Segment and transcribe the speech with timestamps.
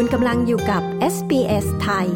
[0.00, 0.82] คุณกำลังอยู่กับ
[1.14, 2.08] SBS ไทย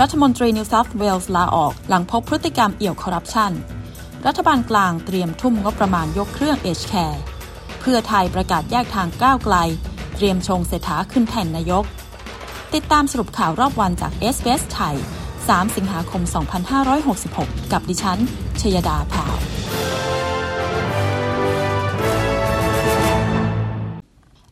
[0.00, 3.52] รัฐมนตรีนิวเซาท์เวลส์ลาออกหลังพบพฤติกรรมเอี่ยวคอร์รัปชัน
[4.26, 7.22] รัฐบาลกลางเตรียมทุ่มงบประมาณยกเครื่องเอชแคร์
[7.80, 9.56] เพื่อไทยประกาศแยกทางก้าวไกล
[10.16, 11.84] เตรียมชงเศรษฐาขึ้นแทนนายก
[12.74, 14.96] ติดตามสรุปข่าวรอบวันจาก s อ s ไทย
[15.36, 16.22] 3 สิงหาคม
[16.96, 18.18] 2566 กับดิฉัน
[18.60, 19.36] ชยดาพาว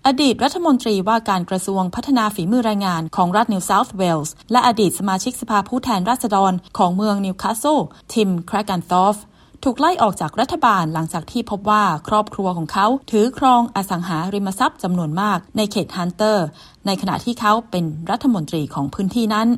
[0.09, 7.79] อดีตรัฐมนตรีว่าการกระทรวงพัฒนาฝีมือแรงงานของรัฐนิวเซาท์เวลส์และอดีตสมาชิกสภาผู้แทนราษฎรของเมืองนิวคาสเซิล
[8.13, 9.17] ทิมครากันทอฟ
[9.65, 16.47] ถูกไล่ออกจากรัฐบาลหลังจากที่พบว่าครอบครัวของเขาถือครองอสังหาริมทรัพย์จำนวนมากในเขตฮันเตอร์
[16.87, 19.49] ในขณะที่เขาเป็นรัฐมนตรีของพื้นที่นั้น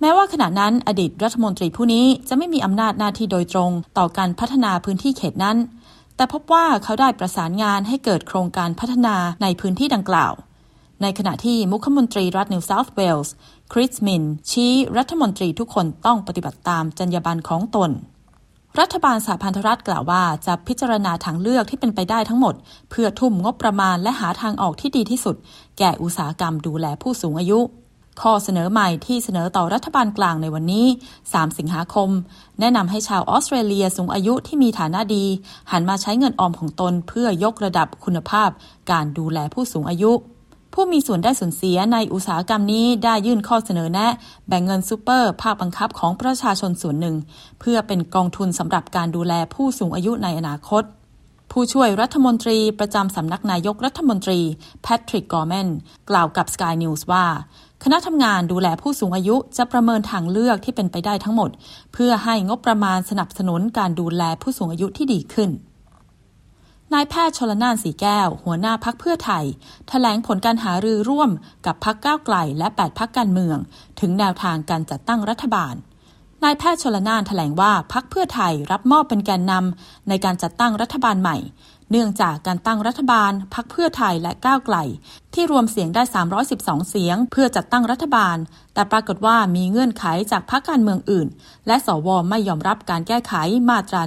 [0.00, 5.56] แม้ว่าขณะนั้นอดีตรัฐมนตรีผู้นี้จะไม่มีอำนาจหน้าที่โดยตรงต่อการพัฒนาพื้นที่เขตนั้น
[6.16, 10.32] แต่พบว่าเขาได้ประสานงานให้เกิดโครงการพัฒนาในพื้นที่ดังกล่าว
[11.02, 13.34] ในขณะที่มุขมนตรีรัฐนิวเซาท์เวลส์
[13.72, 17.90] คริสมิน ชี้รัฐมนตรีทุกคนต้องปฏิบัติตามจรรยาบรรณของตน
[18.80, 22.54] รัฐบาลสหพันธรัฐกล่าวว่าจะพิจารณาทางเลือกที่เป็นไปได้ทั้งหมด
[22.90, 25.36] เพื่อทุ่มงบประมาณและหาทางออกที่ดีที่สุด
[25.78, 27.60] แก่อุตสาหกรรมดูแลผู้สูงอายุ
[28.22, 30.86] ข้อเสนอใหม่ที่เสนอต่อรัฐบาลกลางในวันนี้
[31.24, 32.10] 3 สิงหาคม
[32.60, 35.24] แนะนำให้ชาวออสเตรเลียสูงอายุที่มีฐานะดี
[35.70, 38.50] หันมาใช้เงินออมของตนเพื่อยกระดับคุณภาพ
[38.90, 40.12] การดูแลผู้สูงอายุ
[40.74, 44.12] ผู้มีส่วนได้ส่วนเสียในอุตสาหกรรมนี้ได้ยื่นข้อเสนอแนะ
[44.48, 47.16] แบ่งเงินซูเปอร์ ภาคบังคับของประชาชนส่วนหนึ่ง
[47.60, 50.84] เพื่อเป็นกองทุนสำหรับการดูแลผู้สูงอายุในอนาคต
[51.52, 54.40] ผู้ช่วยรัฐมนตรีประจำสำนักนายกรัฐมนตรี
[54.82, 55.68] แพทริกกอร์แมน
[56.10, 57.26] กล่าวกับ Sky News ว่า
[57.88, 61.50] คณะทำงานดูแลผู้สูงอายุจะประเมินทางเลือกที่เป็นไปได้ทั้งหมด
[61.92, 65.50] เพื่อให้งบประมาณสนับสนุนการดูแลผู้สูงอายุที่ดีขึ้น
[66.92, 69.48] นายแพทย์ชลน่านศรีแก้ว หัวหน้าพรรคเพื่อไทย
[69.88, 71.30] แถลงผลการหารือร่วม
[71.66, 73.58] กับพรรคก้าวไกลและ 8 พรรคการเมือง
[74.00, 75.74] ถึงแนวทางการจัดตั้งรัฐบาล
[76.44, 81.36] นายแพทย์ชลน่านแถลงว่าพรรคเพื่อไทยรับมอบเป็นแกนนำำในการจัดตั้งรัฐบาลใหม่
[81.90, 84.76] เนื่องจากการตั้งรัฐบาลพักเพื่อไทยและก้าวไกล
[85.34, 86.02] ที่รวมเสียงได้
[86.46, 88.36] 312 เสียง เพื่อจัดตั้งรัฐบาล
[88.74, 91.28] แต่ปรากฏว่ามีเงื่อนไขจากพรรคการเมืองอื่น
[91.66, 93.34] และสวไม่ยอมรับการแก้ไข
[93.68, 94.00] มาตรา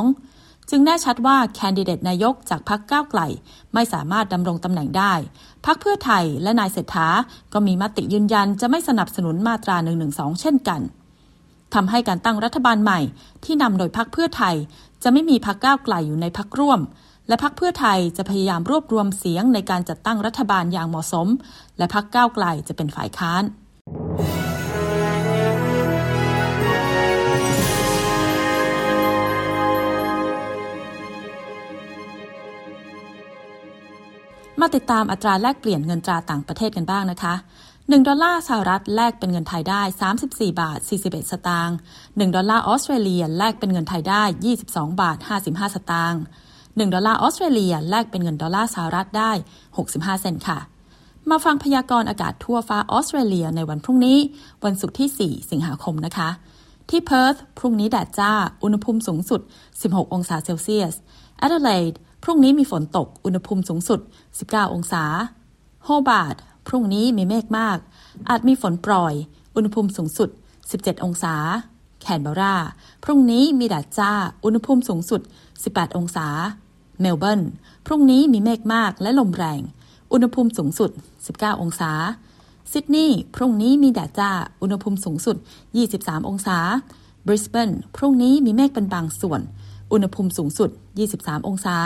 [0.00, 3.20] 112 จึงแน่ชัดว่าแคนดิเดตนายกจากพรรคก้าวไกล
[3.74, 5.12] ไม่สามารถดำรงตำแหน่งได้
[5.66, 7.08] พรรคเพื่อไทยและนายเศรษฐา
[7.52, 9.76] ก็มีมติยืนยันจะไม่สนับสนุนมาตรา
[10.08, 10.80] 112 เช่นกัน
[11.74, 13.00] ทำให้การตั้งรัฐบาลใหม่
[13.44, 14.56] ที่นำโดยพรรคเพื่อไทย
[15.02, 16.80] จะไม่มีพรรคก้าวไกลอยู่ในพรรคร่วม
[17.28, 21.28] และพักเพื่อไทยจะพยายามรวบรวมเสียงในการจัดตั้งรัฐบาลอย่างเหมาะสม
[21.78, 23.42] และพักก้าวไกลจะเป็นฝ่ายค้าน
[34.60, 37.34] มาติดตามอัตราแลกเปลี่ยนเงินตราต่างประเทศกันบ้างนะคะ
[37.76, 39.82] 1 ดอลลาร์สหรัฐแลกเป็นเงินไทยได้
[40.20, 44.22] 34 บาท 41 สตางค์ 1 ดอลลาร์ออสเตรเลียแลกเป็นเงินไทยได้
[44.62, 45.16] 22 บาท
[45.46, 46.22] 55 สตางค์
[46.78, 49.32] 1 ดอลลาร์ออสเตรเลียแลกเป็นเงินดอลลาร์สหรัฐได้
[49.76, 50.58] 65 เซนต์ค่ะ
[51.30, 54.18] มาฟังพยากรณ์อากาศทั่วฟ้าออสเตรเลียในวันพรุ่งนี้
[54.64, 56.28] วันศุกร์ที่ 4 สิงหาคมนะคะ
[56.90, 59.40] ที่เพิร์ธพรุ่งนี้แดดจ้า อุณหภูมิสูงสุด
[59.76, 60.94] 16 องศาเซลเซียส
[61.38, 64.00] แอดิเลดพรุ่งนี้มีฝนตก อุณหภูมิสูงสุด
[64.36, 65.04] 19 องศา
[65.84, 66.36] โฮบาร์ต
[66.68, 67.78] พรุ่งนี้มีเมฆมาก
[68.28, 69.14] อาจมีฝนปรอย
[69.54, 70.28] อุณหภูมิสูงสุด
[70.66, 71.34] 17 องศา
[72.00, 72.56] แคนเบรา
[73.04, 74.12] พรุ่งนี้มีแดดจ้า
[74.44, 75.20] อุณหภูมิสูงสุด
[75.64, 76.26] 18 องศา
[77.00, 77.42] เมลเบิร์น
[77.86, 79.60] พรุ่งนี้มีเมฆมากและลมแรง
[80.12, 80.90] อุณหภูมิสูงสุด
[81.26, 81.92] 19 องศา
[82.72, 84.30] ซิดนีย์พรุ่งนี้มีแดดจ้า
[84.62, 85.36] อุณหภูมิสูงสุด
[85.82, 86.58] 23 องศา
[87.26, 89.40] บริสเบนพรุ่งนี้มีเมฆเป็นบางส่วน
[89.92, 90.70] อุณหภูมิสูงสุด
[91.08, 91.76] 23 องศา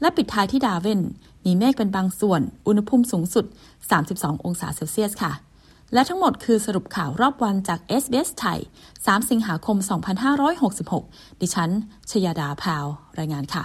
[0.00, 1.00] และปิดท้ายที่ดาวิน
[1.44, 3.44] มีเมฆเป็นบางส่วน อุณหภูมิสูงสุด
[3.94, 5.32] 32 องศาเซลเซียสค่ะ
[5.92, 8.60] และทั้งหมดคือสรุปข่าวรอบวันจาก SBS ไทย
[8.94, 9.76] 3 สิงหาคม
[10.58, 11.70] 2566 ดิฉัน
[12.10, 12.86] ชยาดาพาว
[13.18, 13.64] รายงานค่ะ